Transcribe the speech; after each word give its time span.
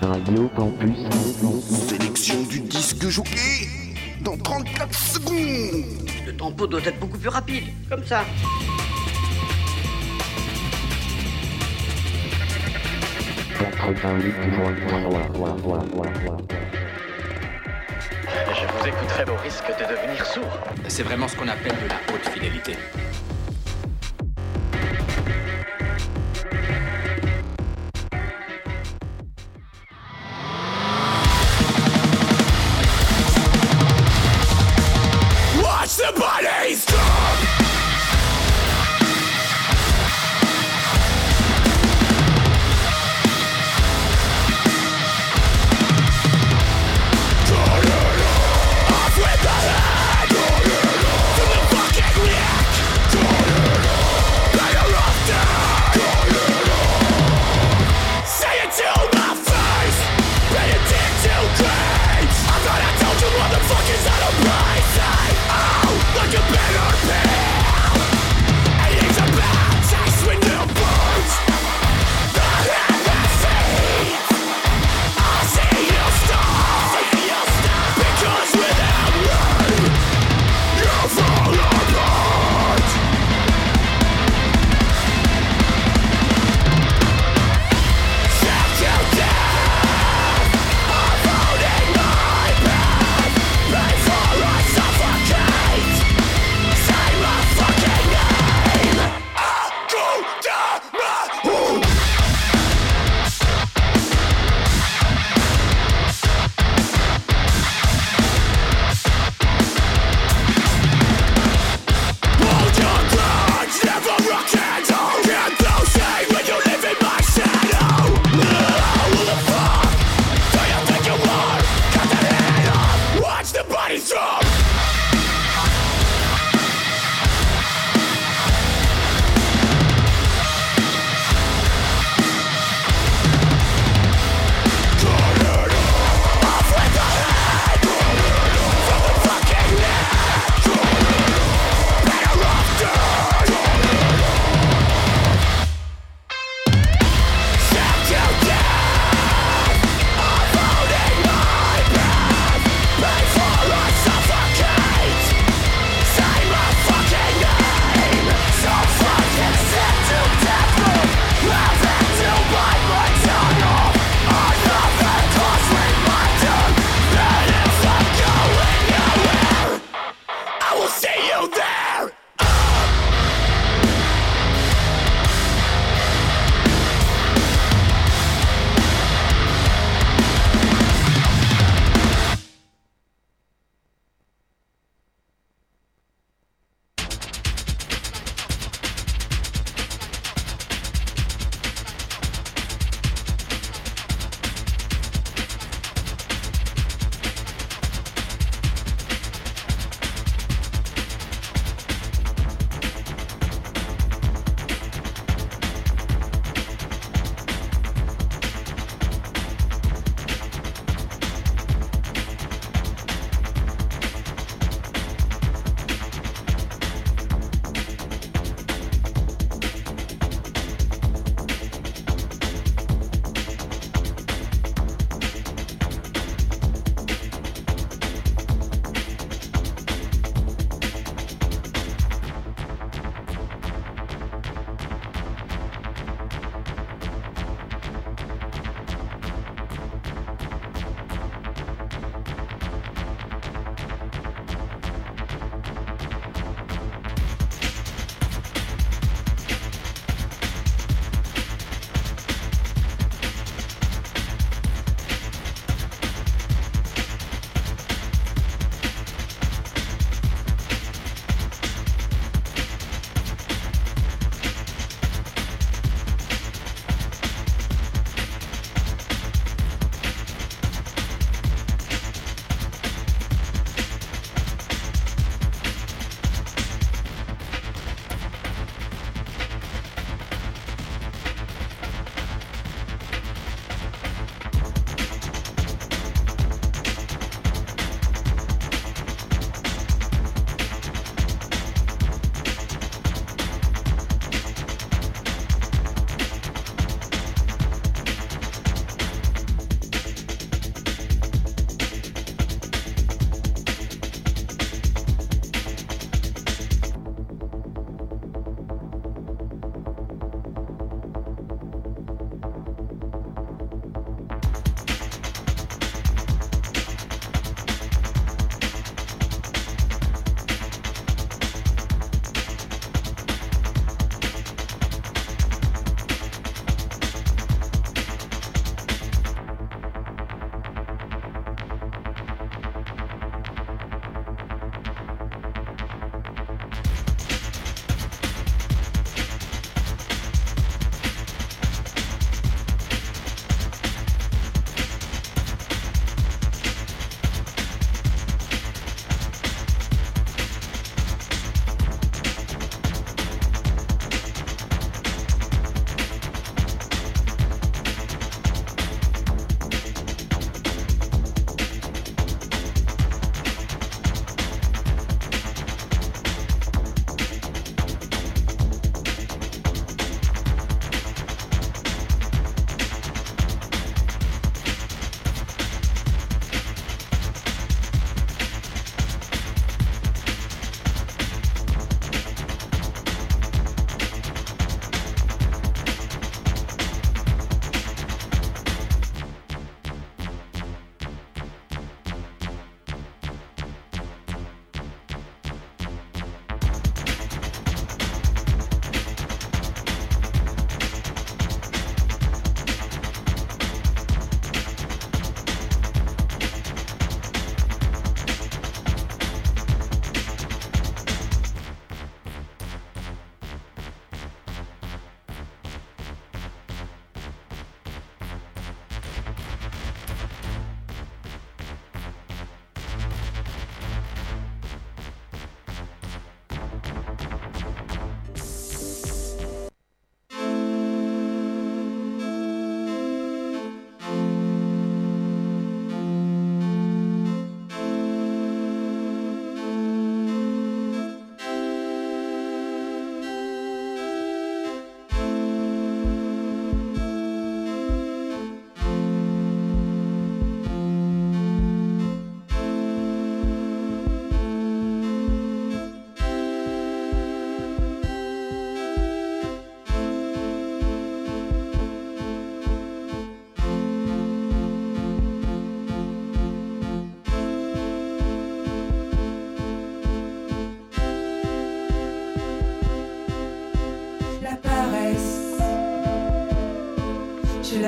Radio 0.00 0.48
Campus. 0.54 0.96
Sélection 1.88 2.42
du 2.44 2.60
disque 2.60 3.08
jockey 3.08 3.66
dans 4.20 4.36
34 4.36 4.94
secondes. 4.94 5.84
Le 6.26 6.36
tempo 6.36 6.66
doit 6.66 6.80
être 6.84 7.00
beaucoup 7.00 7.18
plus 7.18 7.28
rapide, 7.28 7.64
comme 7.90 8.04
ça. 8.04 8.24
Je 18.54 18.66
vous 18.66 18.86
écouterai 18.86 19.24
au 19.24 19.36
risque 19.42 19.66
de 19.66 19.84
devenir 19.94 20.26
sourd. 20.26 20.60
C'est 20.86 21.02
vraiment 21.02 21.26
ce 21.26 21.36
qu'on 21.36 21.48
appelle 21.48 21.74
de 21.82 21.88
la 21.88 21.96
haute 22.14 22.28
fidélité. 22.32 22.76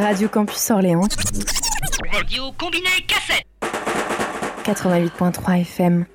Radio 0.00 0.28
Campus 0.30 0.70
Orléans. 0.70 1.08
Radio 2.10 2.52
combiné 2.52 2.88
cassette. 3.06 3.44
88.3 4.64 5.60
FM. 5.60 6.06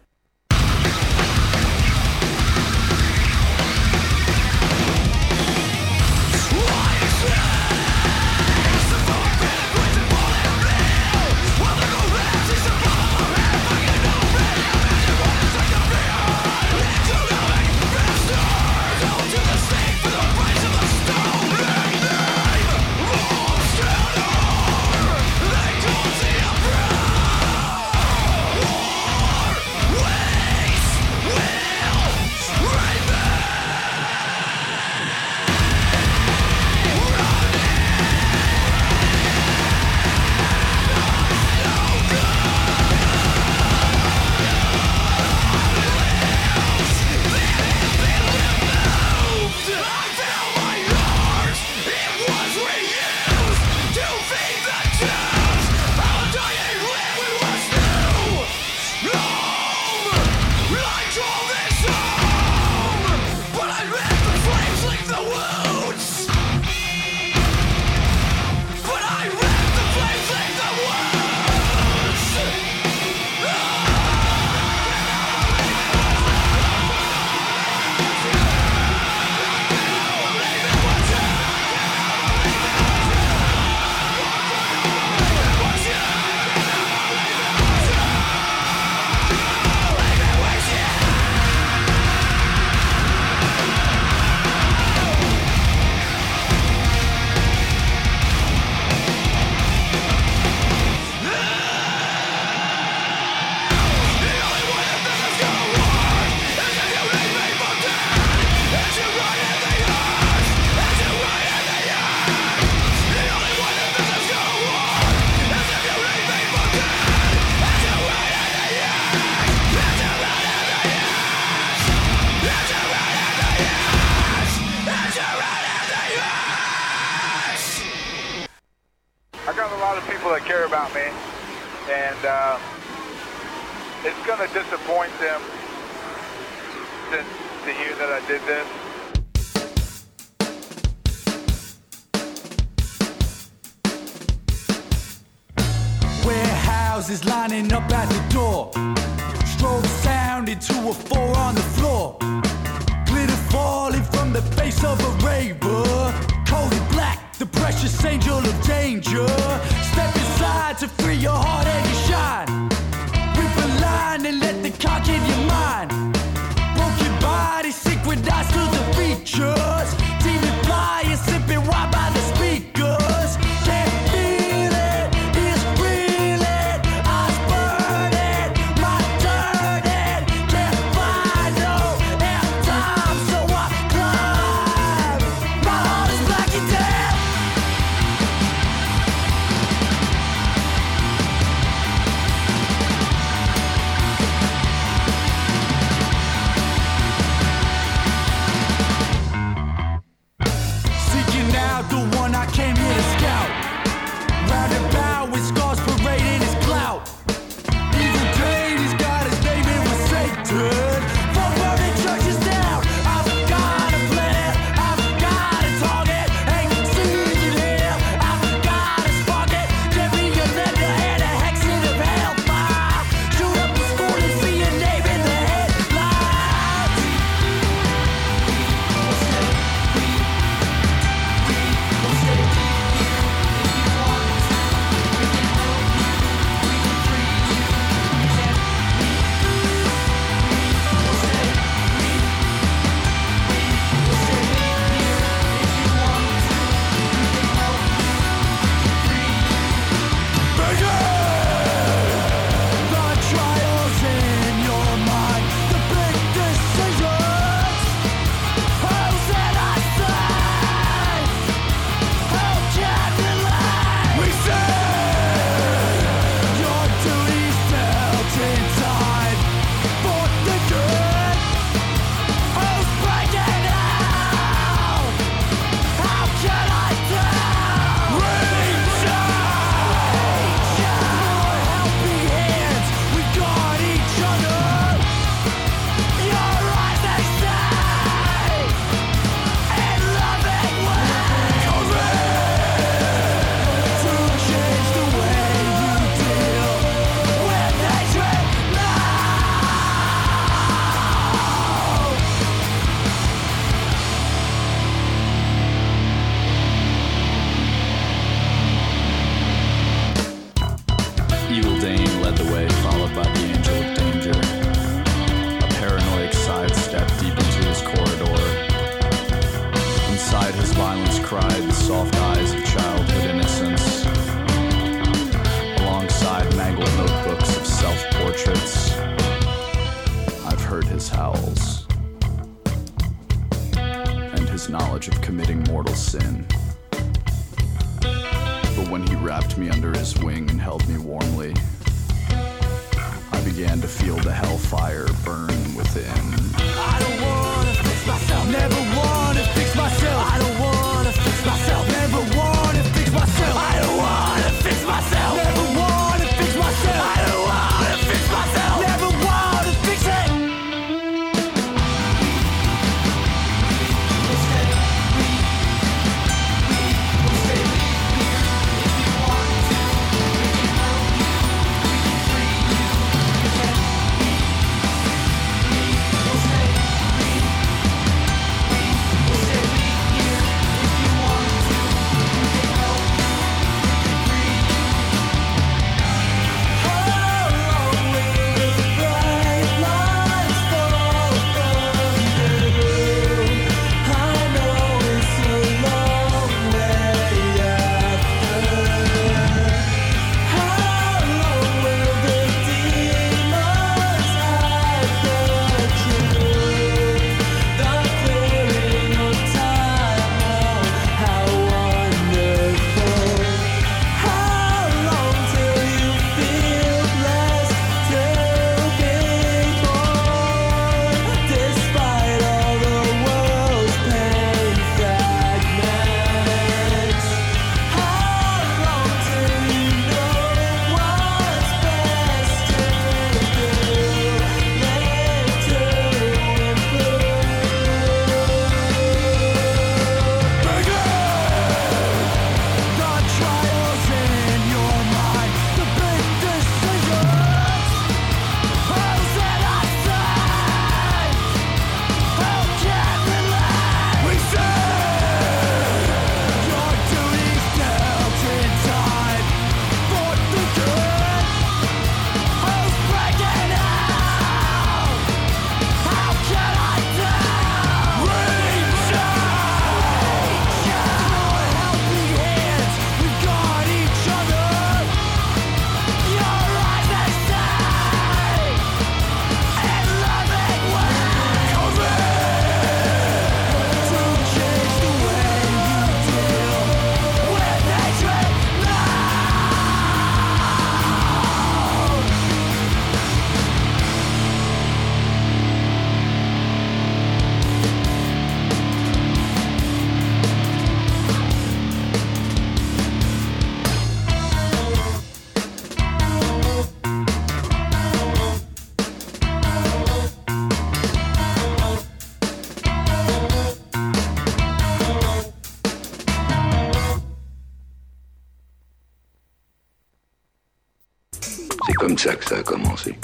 ça 522.25 522.35
que 522.35 522.45
ça 522.45 522.55
a 522.57 522.63
commencé. 522.63 523.15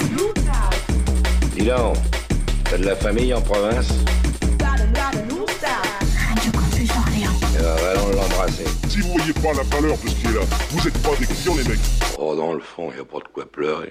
Dis 1.56 1.64
donc, 1.64 1.96
t'as 2.70 2.78
de 2.78 2.84
la 2.84 2.94
famille 2.94 3.34
en 3.34 3.40
province? 3.40 3.88
Ah, 7.64 7.76
allons 7.90 8.10
l'embrasser. 8.10 8.64
Si 8.88 9.00
vous 9.00 9.12
voyez 9.14 9.32
pas 9.32 9.52
la 9.54 9.64
valeur 9.64 9.98
de 9.98 10.08
ce 10.08 10.14
qui 10.14 10.26
est 10.26 10.32
là, 10.32 10.42
vous 10.70 10.86
êtes 10.86 10.98
pas 11.02 11.10
des 11.18 11.26
clients, 11.26 11.56
les 11.56 11.64
mecs. 11.64 11.80
Oh, 12.16 12.36
dans 12.36 12.52
le 12.52 12.60
fond, 12.60 12.92
y 12.96 13.00
a 13.00 13.04
pas 13.04 13.18
de 13.18 13.28
quoi 13.32 13.44
pleurer. 13.44 13.90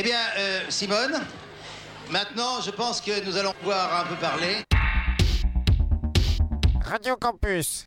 Eh 0.00 0.02
bien, 0.04 0.20
euh, 0.36 0.60
Simone, 0.68 1.20
maintenant, 2.08 2.60
je 2.60 2.70
pense 2.70 3.00
que 3.00 3.24
nous 3.26 3.36
allons 3.36 3.52
pouvoir 3.54 4.00
un 4.00 4.04
peu 4.04 4.14
parler. 4.14 4.58
Radio 6.84 7.16
Campus 7.16 7.84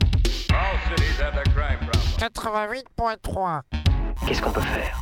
88.3 2.20 3.62
Qu'est-ce 4.28 4.42
qu'on 4.42 4.52
peut 4.52 4.60
faire? 4.60 5.00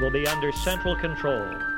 Will 0.00 0.12
be 0.12 0.24
under 0.28 0.52
central 0.54 0.96
control. 1.00 1.71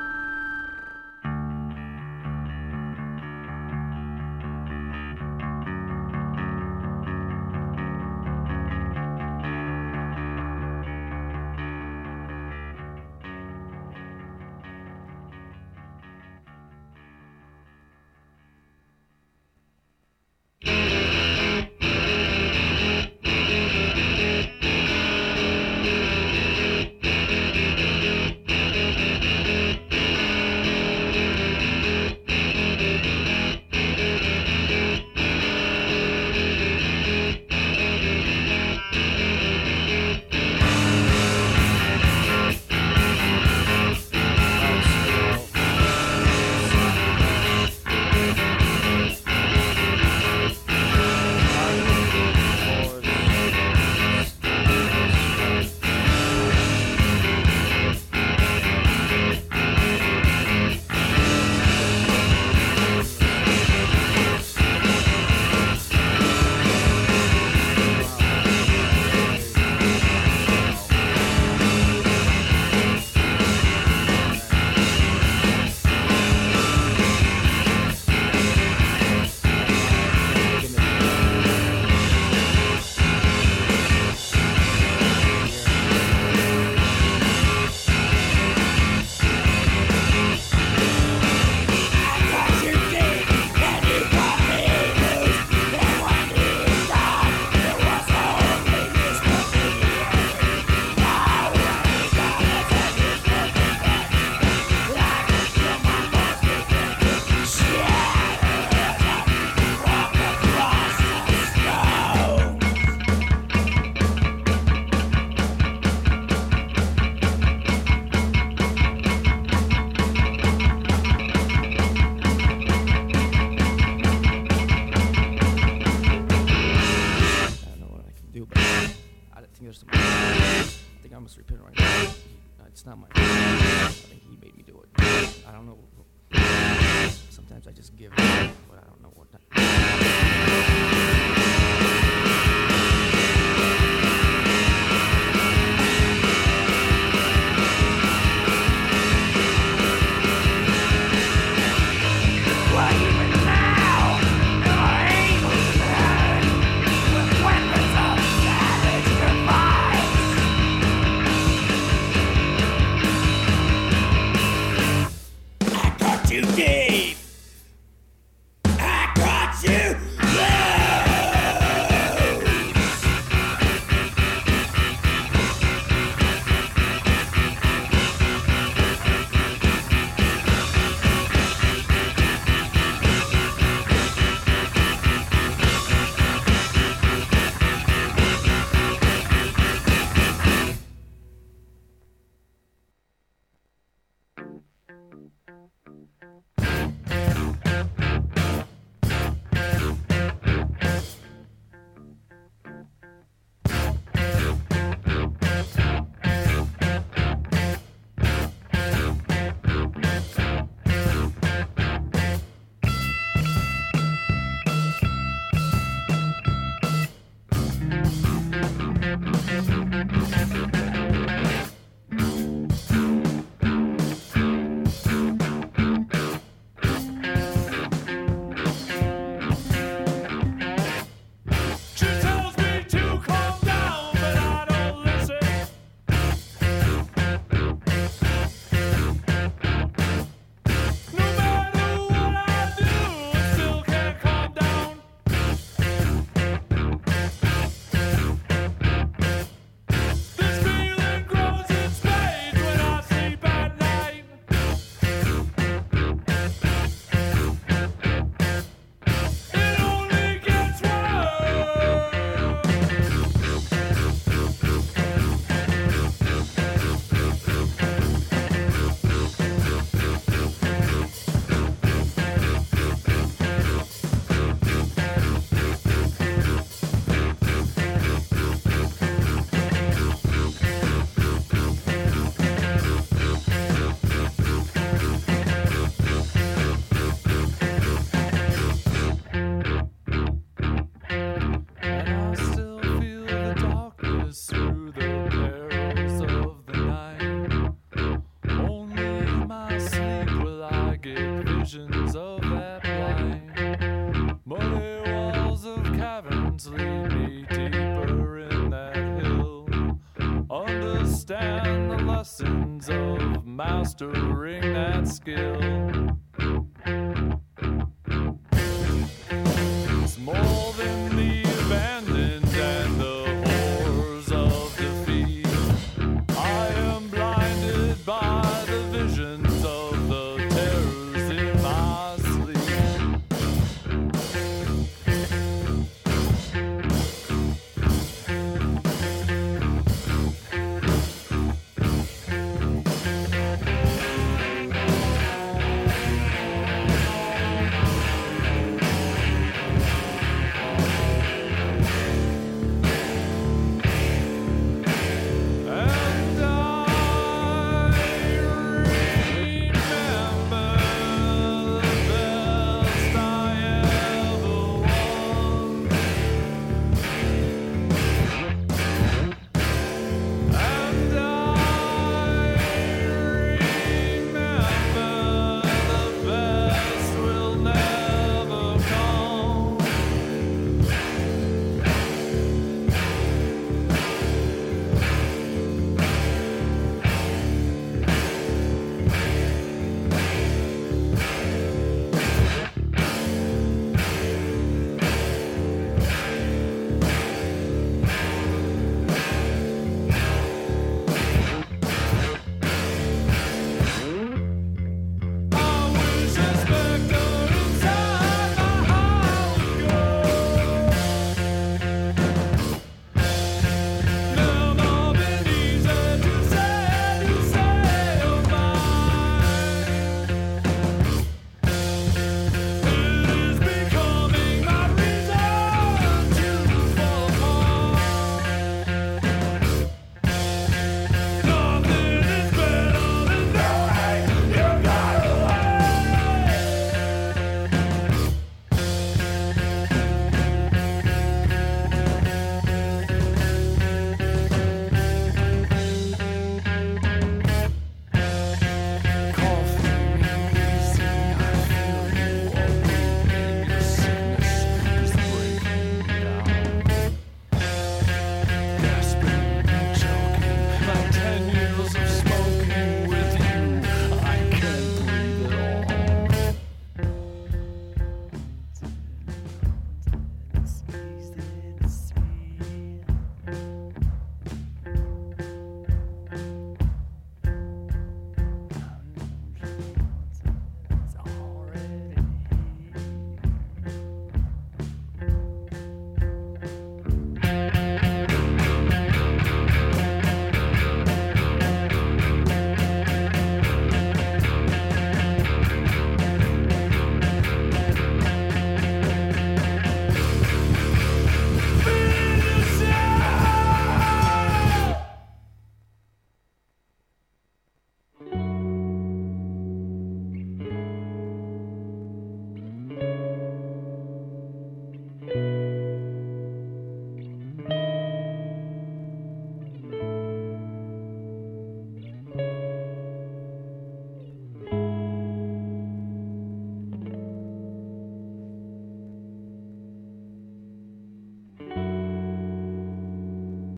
understand 311.31 311.91
the 311.91 311.97
lessons 312.05 312.89
of 312.89 313.45
mastering 313.45 314.73
that 314.73 315.07
skill. 315.07 316.19